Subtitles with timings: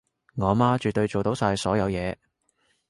[0.35, 2.15] 我媽絕對做到晒所有嘢